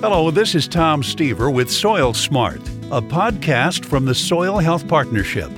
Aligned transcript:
Hello, 0.00 0.30
this 0.30 0.54
is 0.54 0.68
Tom 0.68 1.00
Stever 1.00 1.50
with 1.50 1.70
Soil 1.70 2.12
Smart, 2.12 2.60
a 2.92 3.00
podcast 3.00 3.86
from 3.86 4.04
the 4.04 4.14
Soil 4.14 4.58
Health 4.58 4.86
Partnership. 4.86 5.50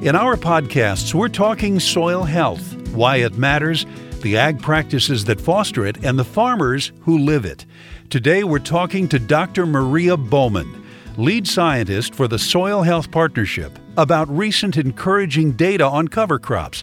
In 0.00 0.16
our 0.16 0.36
podcasts, 0.36 1.12
we're 1.12 1.28
talking 1.28 1.78
soil 1.78 2.22
health, 2.22 2.78
why 2.94 3.16
it 3.16 3.36
matters, 3.36 3.84
the 4.22 4.38
ag 4.38 4.62
practices 4.62 5.26
that 5.26 5.38
foster 5.38 5.84
it, 5.84 6.02
and 6.02 6.18
the 6.18 6.24
farmers 6.24 6.92
who 7.02 7.18
live 7.18 7.44
it. 7.44 7.66
Today, 8.08 8.42
we're 8.42 8.58
talking 8.58 9.06
to 9.10 9.18
Dr. 9.18 9.66
Maria 9.66 10.16
Bowman, 10.16 10.82
lead 11.18 11.46
scientist 11.46 12.14
for 12.14 12.26
the 12.26 12.38
Soil 12.38 12.80
Health 12.80 13.10
Partnership, 13.10 13.78
about 13.98 14.34
recent 14.34 14.78
encouraging 14.78 15.52
data 15.52 15.84
on 15.84 16.08
cover 16.08 16.38
crops. 16.38 16.82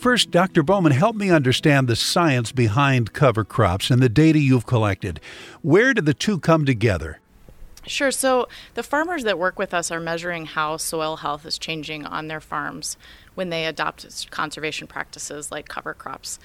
First, 0.00 0.30
Dr. 0.30 0.62
Bowman, 0.62 0.92
help 0.92 1.14
me 1.14 1.30
understand 1.30 1.86
the 1.86 1.94
science 1.94 2.52
behind 2.52 3.12
cover 3.12 3.44
crops 3.44 3.90
and 3.90 4.00
the 4.00 4.08
data 4.08 4.38
you've 4.38 4.64
collected. 4.64 5.20
Where 5.60 5.92
did 5.92 6.06
the 6.06 6.14
two 6.14 6.40
come 6.40 6.64
together? 6.64 7.20
Sure. 7.86 8.10
So, 8.10 8.48
the 8.72 8.82
farmers 8.82 9.24
that 9.24 9.38
work 9.38 9.58
with 9.58 9.74
us 9.74 9.90
are 9.90 10.00
measuring 10.00 10.46
how 10.46 10.78
soil 10.78 11.16
health 11.16 11.44
is 11.44 11.58
changing 11.58 12.06
on 12.06 12.28
their 12.28 12.40
farms 12.40 12.96
when 13.34 13.50
they 13.50 13.66
adopt 13.66 14.30
conservation 14.30 14.86
practices 14.86 15.52
like 15.52 15.68
cover 15.68 15.92
crops. 15.92 16.38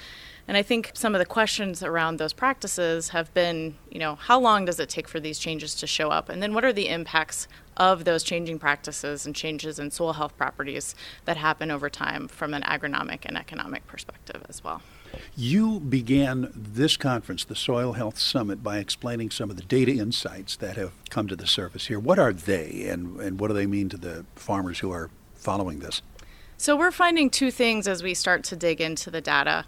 And 0.49 0.57
I 0.57 0.61
think 0.61 0.91
some 0.93 1.15
of 1.15 1.19
the 1.19 1.25
questions 1.25 1.81
around 1.81 2.17
those 2.17 2.33
practices 2.33 3.09
have 3.09 3.33
been, 3.33 3.75
you 3.89 3.99
know, 3.99 4.15
how 4.15 4.37
long 4.37 4.65
does 4.65 4.81
it 4.81 4.89
take 4.89 5.07
for 5.07 5.21
these 5.21 5.39
changes 5.39 5.75
to 5.75 5.87
show 5.87 6.09
up? 6.09 6.27
And 6.27 6.43
then 6.43 6.53
what 6.53 6.65
are 6.65 6.73
the 6.73 6.89
impacts 6.89 7.47
of 7.77 8.05
those 8.05 8.23
changing 8.23 8.59
practices 8.59 9.25
and 9.25 9.35
changes 9.35 9.79
in 9.79 9.91
soil 9.91 10.13
health 10.13 10.37
properties 10.37 10.95
that 11.25 11.37
happen 11.37 11.71
over 11.71 11.89
time 11.89 12.27
from 12.27 12.53
an 12.53 12.61
agronomic 12.63 13.25
and 13.25 13.37
economic 13.37 13.85
perspective 13.87 14.43
as 14.47 14.63
well? 14.63 14.81
You 15.35 15.79
began 15.79 16.51
this 16.53 16.97
conference, 16.97 17.45
the 17.45 17.55
Soil 17.55 17.93
Health 17.93 18.17
Summit, 18.17 18.63
by 18.63 18.79
explaining 18.79 19.29
some 19.29 19.49
of 19.49 19.55
the 19.55 19.63
data 19.63 19.91
insights 19.91 20.55
that 20.57 20.75
have 20.77 20.91
come 21.09 21.27
to 21.27 21.35
the 21.35 21.47
surface 21.47 21.87
here. 21.87 21.99
What 21.99 22.19
are 22.19 22.33
they, 22.33 22.87
and, 22.89 23.19
and 23.19 23.39
what 23.39 23.47
do 23.47 23.53
they 23.53 23.65
mean 23.65 23.89
to 23.89 23.97
the 23.97 24.25
farmers 24.35 24.79
who 24.79 24.91
are 24.91 25.09
following 25.35 25.79
this? 25.79 26.01
So, 26.57 26.75
we're 26.75 26.91
finding 26.91 27.29
two 27.29 27.51
things 27.51 27.87
as 27.87 28.01
we 28.01 28.13
start 28.13 28.43
to 28.45 28.55
dig 28.55 28.79
into 28.79 29.11
the 29.11 29.21
data. 29.21 29.65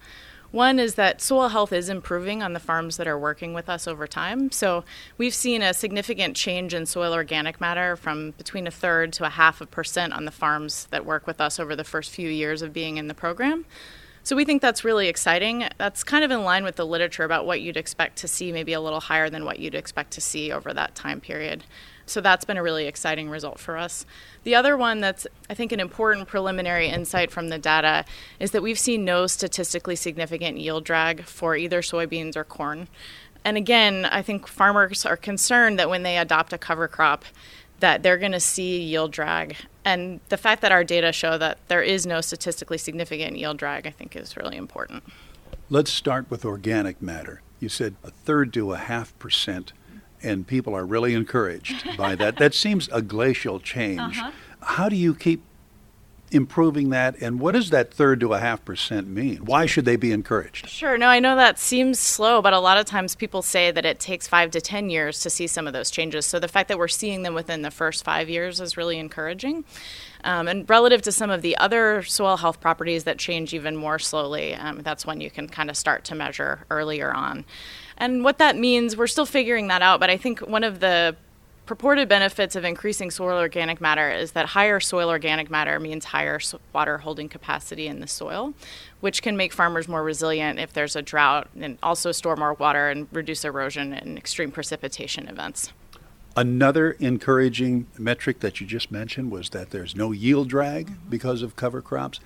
One 0.51 0.79
is 0.79 0.95
that 0.95 1.21
soil 1.21 1.49
health 1.49 1.73
is 1.73 1.89
improving 1.89 2.41
on 2.41 2.53
the 2.53 2.59
farms 2.59 2.97
that 2.97 3.07
are 3.07 3.19
working 3.19 3.53
with 3.53 3.69
us 3.69 3.87
over 3.87 4.07
time. 4.07 4.51
So 4.51 4.85
we've 5.17 5.33
seen 5.33 5.61
a 5.61 5.73
significant 5.73 6.35
change 6.35 6.73
in 6.73 6.85
soil 6.85 7.13
organic 7.13 7.59
matter 7.59 7.95
from 7.95 8.31
between 8.31 8.65
a 8.65 8.71
third 8.71 9.11
to 9.13 9.25
a 9.25 9.29
half 9.29 9.61
a 9.61 9.65
percent 9.65 10.13
on 10.13 10.25
the 10.25 10.31
farms 10.31 10.87
that 10.91 11.05
work 11.05 11.27
with 11.27 11.41
us 11.41 11.59
over 11.59 11.75
the 11.75 11.83
first 11.83 12.11
few 12.11 12.29
years 12.29 12.61
of 12.61 12.73
being 12.73 12.97
in 12.97 13.07
the 13.07 13.13
program. 13.13 13.65
So 14.27 14.35
we 14.35 14.43
think 14.43 14.61
that's 14.61 14.83
really 14.83 15.07
exciting. 15.07 15.63
That's 15.77 16.03
kind 16.03 16.25
of 16.25 16.31
in 16.31 16.43
line 16.43 16.65
with 16.65 16.75
the 16.75 16.85
literature 16.85 17.23
about 17.23 17.45
what 17.45 17.61
you'd 17.61 17.77
expect 17.77 18.17
to 18.17 18.27
see, 18.27 18.51
maybe 18.51 18.73
a 18.73 18.81
little 18.81 18.99
higher 18.99 19.29
than 19.29 19.45
what 19.45 19.57
you'd 19.57 19.73
expect 19.73 20.11
to 20.11 20.19
see 20.19 20.51
over 20.51 20.73
that 20.73 20.95
time 20.95 21.21
period. 21.21 21.63
So 22.05 22.19
that's 22.19 22.43
been 22.43 22.57
a 22.57 22.61
really 22.61 22.87
exciting 22.87 23.29
result 23.29 23.57
for 23.57 23.77
us. 23.77 24.05
The 24.43 24.53
other 24.53 24.75
one 24.75 24.99
that's, 24.99 25.27
I 25.49 25.53
think, 25.53 25.71
an 25.71 25.79
important 25.79 26.27
preliminary 26.27 26.89
insight 26.89 27.31
from 27.31 27.47
the 27.47 27.57
data 27.57 28.03
is 28.37 28.51
that 28.51 28.61
we've 28.61 28.77
seen 28.77 29.05
no 29.05 29.27
statistically 29.27 29.95
significant 29.95 30.57
yield 30.57 30.83
drag 30.83 31.23
for 31.23 31.55
either 31.55 31.81
soybeans 31.81 32.35
or 32.35 32.43
corn. 32.43 32.89
And 33.45 33.55
again, 33.55 34.03
I 34.03 34.23
think 34.23 34.45
farmers 34.45 35.05
are 35.05 35.15
concerned 35.15 35.79
that 35.79 35.89
when 35.89 36.03
they 36.03 36.17
adopt 36.17 36.51
a 36.51 36.57
cover 36.57 36.89
crop, 36.89 37.23
that 37.79 38.03
they're 38.03 38.17
going 38.17 38.33
to 38.33 38.41
see 38.41 38.81
yield 38.81 39.13
drag. 39.13 39.55
And 39.87 40.19
the 40.27 40.35
fact 40.35 40.61
that 40.63 40.73
our 40.73 40.83
data 40.83 41.13
show 41.13 41.37
that 41.37 41.59
there 41.69 41.81
is 41.81 42.05
no 42.05 42.19
statistically 42.19 42.77
significant 42.77 43.37
yield 43.37 43.55
drag, 43.55 43.87
I 43.87 43.91
think, 43.91 44.17
is 44.17 44.35
really 44.35 44.57
important. 44.57 45.01
Let's 45.69 45.93
start 45.93 46.29
with 46.29 46.43
organic 46.43 47.01
matter. 47.01 47.41
You 47.61 47.69
said 47.69 47.95
a 48.03 48.11
third 48.11 48.51
to 48.55 48.73
a 48.73 48.77
half 48.77 49.17
percent 49.17 49.71
and 50.21 50.45
people 50.45 50.75
are 50.75 50.85
really 50.85 51.13
encouraged 51.13 51.95
by 51.97 52.15
that. 52.15 52.35
that 52.35 52.53
seems 52.53 52.89
a 52.91 53.01
glacial 53.01 53.61
change. 53.61 54.17
Uh-huh. 54.17 54.31
How 54.59 54.89
do 54.89 54.97
you 54.97 55.15
keep 55.15 55.41
improving 56.31 56.89
that? 56.89 57.15
And 57.21 57.39
what 57.39 57.53
does 57.53 57.69
that 57.69 57.93
third 57.93 58.19
to 58.21 58.33
a 58.33 58.39
half 58.39 58.63
percent 58.65 59.07
mean? 59.07 59.37
Why 59.37 59.65
should 59.65 59.85
they 59.85 59.95
be 59.95 60.11
encouraged? 60.11 60.69
Sure. 60.69 60.97
No 60.97 61.07
i 61.07 61.19
know 61.19 61.35
that 61.35 61.59
seems 61.59 61.99
slow 61.99 62.41
but 62.41 62.53
a 62.53 62.59
lot 62.59 62.77
of 62.77 62.85
times 62.85 63.15
people 63.15 63.41
say 63.41 63.71
that 63.71 63.85
it 63.85 63.99
takes 63.99 64.27
five 64.27 64.51
to 64.51 64.61
ten 64.61 64.89
years 64.89 65.21
to 65.21 65.29
see 65.29 65.47
some 65.47 65.67
of 65.67 65.73
those 65.73 65.91
changes. 65.91 66.25
So 66.25 66.39
the 66.39 66.47
fact 66.47 66.67
that 66.69 66.77
we're 66.77 66.87
seeing 66.87 67.23
them 67.23 67.33
within 67.33 67.61
the 67.61 67.71
first 67.71 68.03
five 68.03 68.29
years 68.29 68.59
is 68.59 68.77
really 68.77 68.99
encouraging. 68.99 69.65
Um, 70.23 70.47
and 70.47 70.69
relative 70.69 71.01
to 71.03 71.11
some 71.11 71.29
of 71.29 71.41
the 71.41 71.55
other 71.57 72.03
soil 72.03 72.37
health 72.37 72.59
properties 72.59 73.03
that 73.05 73.17
change 73.17 73.53
even 73.53 73.75
more 73.75 73.99
slowly 73.99 74.55
um, 74.55 74.81
that's 74.81 75.05
when 75.05 75.21
you 75.21 75.29
can 75.29 75.47
kind 75.47 75.69
of 75.69 75.77
start 75.77 76.03
to 76.05 76.15
measure 76.15 76.65
earlier 76.69 77.13
on. 77.13 77.45
And 77.97 78.23
what 78.23 78.37
that 78.37 78.55
means, 78.57 78.95
we're 78.95 79.07
still 79.07 79.25
figuring 79.25 79.67
that 79.67 79.81
out, 79.81 79.99
but 79.99 80.09
I 80.09 80.17
think 80.17 80.39
one 80.39 80.63
of 80.63 80.79
the 80.79 81.15
purported 81.67 82.07
benefits 82.07 82.55
of 82.55 82.63
increasing 82.63 83.11
soil 83.11 83.37
organic 83.37 83.79
matter 83.79 84.09
is 84.09 84.31
that 84.31 84.47
higher 84.47 84.79
soil 84.79 85.09
organic 85.09 85.51
matter 85.51 85.79
means 85.79 86.05
higher 86.05 86.39
water 86.73 86.99
holding 86.99 87.27
capacity 87.29 87.87
in 87.87 87.99
the 87.99 88.07
soil, 88.07 88.53
which 89.01 89.21
can 89.21 89.37
make 89.37 89.53
farmers 89.53 89.87
more 89.87 90.01
resilient 90.01 90.59
if 90.59 90.71
there's 90.71 90.95
a 90.95 91.01
drought 91.01 91.49
and 91.59 91.77
also 91.83 92.11
store 92.11 92.37
more 92.37 92.53
water 92.53 92.89
and 92.89 93.07
reduce 93.11 93.43
erosion 93.43 93.93
and 93.93 94.17
extreme 94.17 94.49
precipitation 94.49 95.27
events. 95.27 95.73
Another 96.37 96.91
encouraging 96.91 97.87
metric 97.97 98.39
that 98.39 98.61
you 98.61 98.67
just 98.67 98.89
mentioned 98.89 99.29
was 99.29 99.49
that 99.49 99.71
there's 99.71 99.95
no 99.95 100.11
yield 100.11 100.47
drag 100.47 100.87
mm-hmm. 100.87 101.09
because 101.09 101.41
of 101.41 101.55
cover 101.55 101.81
crops. 101.81 102.19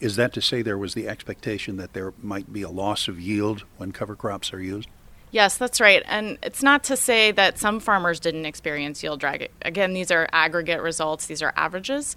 Is 0.00 0.16
that 0.16 0.32
to 0.34 0.40
say 0.40 0.62
there 0.62 0.78
was 0.78 0.94
the 0.94 1.06
expectation 1.06 1.76
that 1.76 1.92
there 1.92 2.14
might 2.22 2.52
be 2.52 2.62
a 2.62 2.70
loss 2.70 3.08
of 3.08 3.20
yield 3.20 3.64
when 3.76 3.92
cover 3.92 4.16
crops 4.16 4.52
are 4.52 4.60
used? 4.60 4.88
Yes, 5.32 5.56
that's 5.56 5.80
right. 5.80 6.02
And 6.06 6.38
it's 6.42 6.62
not 6.62 6.84
to 6.84 6.96
say 6.96 7.32
that 7.32 7.58
some 7.58 7.80
farmers 7.80 8.20
didn't 8.20 8.46
experience 8.46 9.02
yield 9.02 9.20
drag. 9.20 9.50
Again, 9.62 9.92
these 9.92 10.10
are 10.10 10.28
aggregate 10.32 10.80
results, 10.80 11.26
these 11.26 11.42
are 11.42 11.52
averages. 11.56 12.16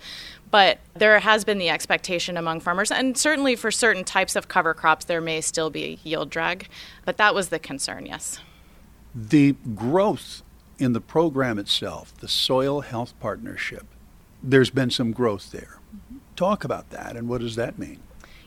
But 0.51 0.79
there 0.93 1.19
has 1.19 1.43
been 1.43 1.57
the 1.57 1.69
expectation 1.69 2.37
among 2.37 2.61
farmers, 2.61 2.91
and 2.91 3.17
certainly 3.17 3.55
for 3.55 3.71
certain 3.71 4.03
types 4.03 4.35
of 4.35 4.47
cover 4.47 4.73
crops, 4.73 5.05
there 5.05 5.21
may 5.21 5.41
still 5.41 5.69
be 5.69 5.99
yield 6.03 6.29
drag. 6.29 6.67
But 7.05 7.17
that 7.17 7.35
was 7.35 7.49
the 7.49 7.59
concern, 7.59 8.05
yes. 8.05 8.39
The 9.13 9.55
growth 9.75 10.41
in 10.79 10.93
the 10.93 11.01
program 11.01 11.59
itself, 11.59 12.15
the 12.17 12.27
Soil 12.27 12.81
Health 12.81 13.13
Partnership, 13.19 13.85
there's 14.41 14.69
been 14.69 14.89
some 14.89 15.11
growth 15.11 15.51
there. 15.51 15.79
Mm-hmm. 15.95 16.17
Talk 16.35 16.63
about 16.63 16.89
that, 16.91 17.15
and 17.15 17.27
what 17.27 17.41
does 17.41 17.55
that 17.55 17.77
mean? 17.77 17.99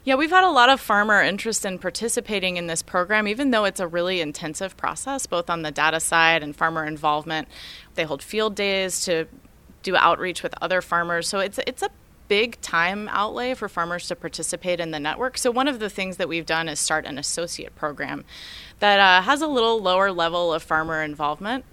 Yeah, 0.05 0.17
we've 0.17 0.31
had 0.31 0.43
a 0.43 0.51
lot 0.51 0.69
of 0.69 0.81
farmer 0.81 1.23
interest 1.23 1.65
in 1.65 1.79
participating 1.79 2.57
in 2.57 2.67
this 2.67 2.83
program, 2.83 3.29
even 3.29 3.53
though 3.53 3.65
it's 3.65 3.79
a 3.79 3.87
really 3.87 4.21
intensive 4.21 4.77
process, 4.77 5.27
both 5.27 5.49
on 5.49 5.63
the 5.63 5.71
data 5.71 6.01
side 6.01 6.43
and 6.43 6.57
farmer 6.57 6.85
involvement. 6.85 7.47
They 7.95 8.03
hold 8.03 8.21
field 8.21 8.57
days 8.57 9.05
to 9.05 9.27
do 9.85 9.95
outreach 9.95 10.43
with 10.43 10.55
other 10.61 10.81
farmers. 10.81 11.29
So 11.29 11.39
it's 11.39 11.61
it's 11.69 11.83
a 11.83 11.91
big 12.27 12.61
time 12.61 13.09
outlay 13.11 13.55
for 13.55 13.69
farmers 13.69 14.09
to 14.09 14.17
participate 14.17 14.81
in 14.81 14.91
the 14.91 14.99
network. 14.99 15.39
So 15.39 15.53
one 15.53 15.69
of 15.69 15.79
the 15.79 15.91
things 15.91 16.17
that 16.17 16.29
we've 16.29 16.47
done 16.47 16.69
is 16.69 16.81
start 16.81 17.05
an 17.05 17.19
associate 17.19 17.77
program 17.77 18.25
that 18.81 18.99
uh, 18.99 19.23
has 19.23 19.41
a 19.41 19.47
little 19.47 19.81
lower 19.81 20.11
level 20.11 20.53
of 20.53 20.65
farmer 20.65 21.03
involvement 21.03 21.65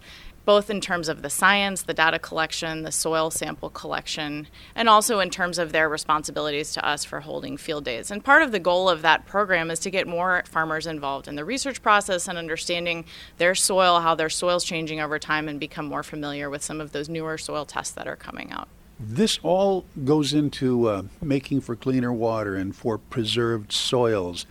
both 0.49 0.71
in 0.71 0.81
terms 0.81 1.07
of 1.07 1.21
the 1.21 1.29
science, 1.29 1.83
the 1.83 1.93
data 1.93 2.17
collection, 2.17 2.81
the 2.81 2.91
soil 2.91 3.29
sample 3.29 3.69
collection, 3.69 4.47
and 4.73 4.89
also 4.89 5.19
in 5.19 5.29
terms 5.29 5.59
of 5.59 5.71
their 5.71 5.87
responsibilities 5.87 6.73
to 6.73 6.83
us 6.83 7.05
for 7.05 7.19
holding 7.19 7.55
field 7.55 7.85
days. 7.85 8.09
And 8.09 8.23
part 8.23 8.41
of 8.41 8.51
the 8.51 8.57
goal 8.57 8.89
of 8.89 9.03
that 9.03 9.27
program 9.27 9.69
is 9.69 9.77
to 9.81 9.91
get 9.91 10.07
more 10.07 10.41
farmers 10.47 10.87
involved 10.87 11.27
in 11.27 11.35
the 11.35 11.45
research 11.45 11.83
process 11.83 12.27
and 12.27 12.35
understanding 12.35 13.05
their 13.37 13.53
soil, 13.53 13.99
how 13.99 14.15
their 14.15 14.27
soil's 14.27 14.63
changing 14.63 14.99
over 14.99 15.19
time, 15.19 15.47
and 15.47 15.59
become 15.59 15.85
more 15.85 16.01
familiar 16.01 16.49
with 16.49 16.63
some 16.63 16.81
of 16.81 16.93
those 16.93 17.09
newer 17.09 17.37
soil 17.37 17.63
tests 17.63 17.93
that 17.93 18.07
are 18.07 18.15
coming 18.15 18.51
out. 18.51 18.67
This 18.99 19.39
all 19.43 19.85
goes 20.03 20.33
into 20.33 20.87
uh, 20.87 21.03
making 21.21 21.61
for 21.61 21.75
cleaner 21.75 22.11
water 22.11 22.55
and 22.55 22.75
for 22.75 22.97
preserved 22.97 23.71
soils. 23.71 24.47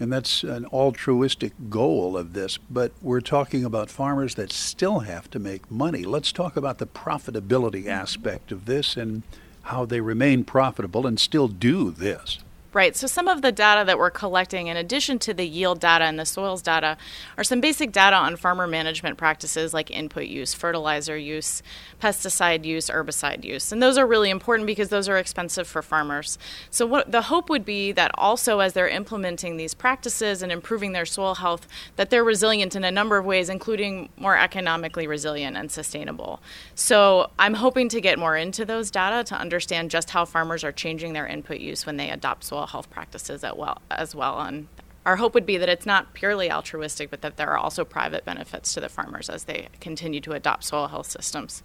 And 0.00 0.10
that's 0.10 0.42
an 0.42 0.64
altruistic 0.66 1.52
goal 1.68 2.16
of 2.16 2.32
this, 2.32 2.56
but 2.70 2.92
we're 3.02 3.20
talking 3.20 3.66
about 3.66 3.90
farmers 3.90 4.34
that 4.36 4.50
still 4.50 5.00
have 5.00 5.30
to 5.30 5.38
make 5.38 5.70
money. 5.70 6.04
Let's 6.04 6.32
talk 6.32 6.56
about 6.56 6.78
the 6.78 6.86
profitability 6.86 7.86
aspect 7.86 8.50
of 8.50 8.64
this 8.64 8.96
and 8.96 9.22
how 9.64 9.84
they 9.84 10.00
remain 10.00 10.44
profitable 10.44 11.06
and 11.06 11.20
still 11.20 11.48
do 11.48 11.90
this. 11.90 12.38
Right. 12.72 12.94
So 12.94 13.08
some 13.08 13.26
of 13.26 13.42
the 13.42 13.50
data 13.50 13.84
that 13.84 13.98
we're 13.98 14.12
collecting, 14.12 14.68
in 14.68 14.76
addition 14.76 15.18
to 15.20 15.34
the 15.34 15.44
yield 15.44 15.80
data 15.80 16.04
and 16.04 16.20
the 16.20 16.24
soils 16.24 16.62
data, 16.62 16.96
are 17.36 17.42
some 17.42 17.60
basic 17.60 17.90
data 17.90 18.14
on 18.14 18.36
farmer 18.36 18.68
management 18.68 19.18
practices 19.18 19.74
like 19.74 19.90
input 19.90 20.26
use, 20.26 20.54
fertilizer 20.54 21.16
use, 21.16 21.64
pesticide 22.00 22.64
use, 22.64 22.88
herbicide 22.88 23.44
use. 23.44 23.72
And 23.72 23.82
those 23.82 23.98
are 23.98 24.06
really 24.06 24.30
important 24.30 24.68
because 24.68 24.88
those 24.88 25.08
are 25.08 25.18
expensive 25.18 25.66
for 25.66 25.82
farmers. 25.82 26.38
So 26.70 26.86
what 26.86 27.10
the 27.10 27.22
hope 27.22 27.50
would 27.50 27.64
be 27.64 27.90
that 27.90 28.12
also 28.14 28.60
as 28.60 28.72
they're 28.72 28.86
implementing 28.86 29.56
these 29.56 29.74
practices 29.74 30.40
and 30.40 30.52
improving 30.52 30.92
their 30.92 31.06
soil 31.06 31.34
health, 31.34 31.66
that 31.96 32.10
they're 32.10 32.22
resilient 32.22 32.76
in 32.76 32.84
a 32.84 32.92
number 32.92 33.16
of 33.16 33.24
ways, 33.24 33.48
including 33.48 34.10
more 34.16 34.38
economically 34.38 35.08
resilient 35.08 35.56
and 35.56 35.72
sustainable. 35.72 36.40
So 36.76 37.30
I'm 37.36 37.54
hoping 37.54 37.88
to 37.88 38.00
get 38.00 38.16
more 38.16 38.36
into 38.36 38.64
those 38.64 38.92
data 38.92 39.24
to 39.24 39.34
understand 39.34 39.90
just 39.90 40.10
how 40.10 40.24
farmers 40.24 40.62
are 40.62 40.70
changing 40.70 41.14
their 41.14 41.26
input 41.26 41.58
use 41.58 41.84
when 41.84 41.96
they 41.96 42.10
adopt 42.10 42.44
soil 42.44 42.59
health 42.66 42.90
practices 42.90 43.44
well, 43.56 43.80
as 43.90 44.14
well. 44.14 44.40
And 44.40 44.68
our 45.06 45.16
hope 45.16 45.34
would 45.34 45.46
be 45.46 45.56
that 45.56 45.68
it's 45.68 45.86
not 45.86 46.12
purely 46.14 46.50
altruistic, 46.50 47.10
but 47.10 47.22
that 47.22 47.36
there 47.36 47.48
are 47.48 47.58
also 47.58 47.84
private 47.84 48.24
benefits 48.24 48.74
to 48.74 48.80
the 48.80 48.88
farmers 48.88 49.28
as 49.28 49.44
they 49.44 49.68
continue 49.80 50.20
to 50.20 50.32
adopt 50.32 50.64
soil 50.64 50.88
health 50.88 51.10
systems. 51.10 51.62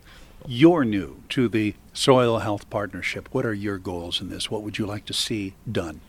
You're 0.47 0.85
new 0.85 1.23
to 1.29 1.47
the 1.47 1.75
Soil 1.93 2.39
Health 2.39 2.69
Partnership. 2.69 3.29
What 3.31 3.45
are 3.45 3.53
your 3.53 3.77
goals 3.77 4.21
in 4.21 4.29
this? 4.29 4.51
What 4.51 4.61
would 4.61 4.77
you 4.77 4.85
like 4.85 5.05
to 5.05 5.13
see 5.13 5.55
done? 5.69 6.01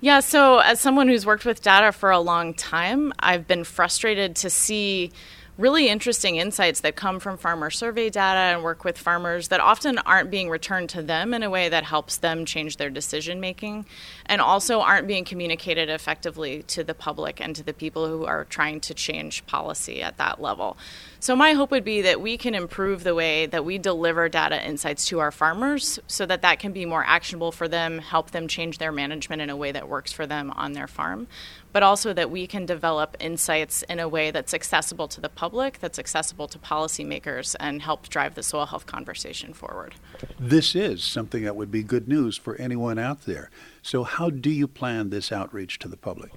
Yeah, 0.00 0.20
so 0.20 0.60
as 0.60 0.80
someone 0.80 1.08
who's 1.08 1.26
worked 1.26 1.44
with 1.44 1.60
data 1.60 1.92
for 1.92 2.10
a 2.10 2.20
long 2.20 2.54
time, 2.54 3.12
I've 3.18 3.46
been 3.46 3.64
frustrated 3.64 4.34
to 4.36 4.48
see 4.48 5.12
really 5.60 5.88
interesting 5.88 6.36
insights 6.36 6.80
that 6.80 6.96
come 6.96 7.20
from 7.20 7.36
farmer 7.36 7.68
survey 7.68 8.08
data 8.08 8.38
and 8.38 8.62
work 8.62 8.82
with 8.82 8.96
farmers 8.96 9.48
that 9.48 9.60
often 9.60 9.98
aren't 9.98 10.30
being 10.30 10.48
returned 10.48 10.88
to 10.88 11.02
them 11.02 11.34
in 11.34 11.42
a 11.42 11.50
way 11.50 11.68
that 11.68 11.84
helps 11.84 12.16
them 12.16 12.46
change 12.46 12.78
their 12.78 12.88
decision 12.88 13.40
making 13.40 13.84
and 14.24 14.40
also 14.40 14.80
aren't 14.80 15.06
being 15.06 15.24
communicated 15.24 15.90
effectively 15.90 16.62
to 16.62 16.82
the 16.82 16.94
public 16.94 17.40
and 17.40 17.54
to 17.54 17.62
the 17.62 17.74
people 17.74 18.08
who 18.08 18.24
are 18.24 18.46
trying 18.46 18.80
to 18.80 18.94
change 18.94 19.46
policy 19.46 20.00
at 20.00 20.16
that 20.16 20.40
level. 20.40 20.78
So, 21.22 21.36
my 21.36 21.52
hope 21.52 21.70
would 21.70 21.84
be 21.84 22.00
that 22.00 22.22
we 22.22 22.38
can 22.38 22.54
improve 22.54 23.04
the 23.04 23.14
way 23.14 23.44
that 23.44 23.62
we 23.62 23.76
deliver 23.76 24.30
data 24.30 24.66
insights 24.66 25.04
to 25.08 25.18
our 25.18 25.30
farmers 25.30 25.98
so 26.06 26.24
that 26.24 26.40
that 26.40 26.60
can 26.60 26.72
be 26.72 26.86
more 26.86 27.04
actionable 27.06 27.52
for 27.52 27.68
them, 27.68 27.98
help 27.98 28.30
them 28.30 28.48
change 28.48 28.78
their 28.78 28.90
management 28.90 29.42
in 29.42 29.50
a 29.50 29.56
way 29.56 29.70
that 29.70 29.86
works 29.86 30.12
for 30.12 30.26
them 30.26 30.50
on 30.52 30.72
their 30.72 30.86
farm, 30.86 31.28
but 31.74 31.82
also 31.82 32.14
that 32.14 32.30
we 32.30 32.46
can 32.46 32.64
develop 32.64 33.18
insights 33.20 33.82
in 33.82 34.00
a 34.00 34.08
way 34.08 34.30
that's 34.30 34.54
accessible 34.54 35.08
to 35.08 35.20
the 35.20 35.28
public, 35.28 35.78
that's 35.78 35.98
accessible 35.98 36.48
to 36.48 36.58
policymakers, 36.58 37.54
and 37.60 37.82
help 37.82 38.08
drive 38.08 38.34
the 38.34 38.42
soil 38.42 38.64
health 38.64 38.86
conversation 38.86 39.52
forward. 39.52 39.96
This 40.38 40.74
is 40.74 41.04
something 41.04 41.44
that 41.44 41.54
would 41.54 41.70
be 41.70 41.82
good 41.82 42.08
news 42.08 42.38
for 42.38 42.56
anyone 42.56 42.98
out 42.98 43.26
there. 43.26 43.50
So, 43.82 44.04
how 44.04 44.30
do 44.30 44.48
you 44.48 44.66
plan 44.66 45.10
this 45.10 45.30
outreach 45.30 45.78
to 45.80 45.88
the 45.88 45.98
public? 45.98 46.32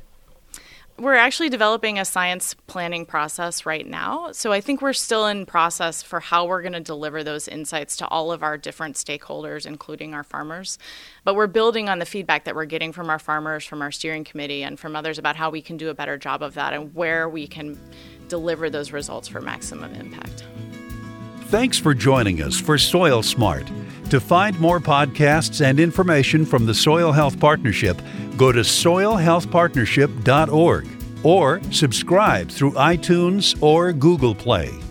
We're 1.00 1.16
actually 1.16 1.50
developing 1.50 1.98
a 1.98 2.06
science 2.06 2.54
planning 2.68 3.06
process 3.06 3.66
right 3.66 3.86
now. 3.86 4.32
So 4.32 4.52
I 4.52 4.62
think 4.62 4.82
we're 4.82 4.94
still 4.94 5.26
in 5.26 5.48
process 5.48 6.04
for 6.04 6.20
how 6.20 6.46
we're 6.46 6.62
going 6.62 6.74
to 6.74 6.80
deliver 6.80 7.24
those 7.24 7.48
insights 7.48 7.98
to 7.98 8.08
all 8.08 8.32
of 8.32 8.44
our 8.44 8.58
different 8.58 8.96
stakeholders, 8.96 9.66
including 9.66 10.14
our 10.14 10.24
farmers. 10.24 10.78
But 11.24 11.34
we're 11.36 11.48
building 11.48 11.90
on 11.90 11.98
the 11.98 12.06
feedback 12.06 12.46
that 12.46 12.54
we're 12.54 12.66
getting 12.66 12.94
from 12.94 13.10
our 13.10 13.18
farmers, 13.18 13.66
from 13.66 13.82
our 13.82 13.92
steering 13.92 14.24
committee, 14.24 14.62
and 14.62 14.80
from 14.80 14.96
others 14.96 15.18
about 15.18 15.36
how 15.36 15.50
we 15.50 15.64
can 15.64 15.78
do 15.78 15.90
a 15.90 15.96
better 15.96 16.18
job 16.18 16.44
of 16.44 16.54
that 16.54 16.74
and 16.74 16.94
where 16.94 17.28
we 17.28 17.48
can 17.48 17.80
deliver 18.28 18.70
those 18.70 18.92
results 18.92 19.28
for 19.28 19.42
maximum 19.42 19.94
impact. 19.96 20.46
Thanks 21.48 21.80
for 21.80 21.96
joining 21.96 22.42
us 22.42 22.60
for 22.60 22.78
Soil 22.78 23.24
Smart. 23.24 23.68
To 24.14 24.20
find 24.20 24.60
more 24.60 24.80
podcasts 24.80 25.66
and 25.66 25.80
information 25.80 26.46
from 26.46 26.68
the 26.68 26.74
Soil 26.76 27.12
Health 27.12 27.40
Partnership, 27.40 28.00
go 28.38 28.52
to 28.52 28.60
soilhealthpartnership.org 28.60 30.88
or 31.24 31.62
subscribe 31.72 32.50
through 32.50 32.74
iTunes 32.74 33.60
or 33.60 33.92
Google 33.92 34.36
Play. 34.36 34.83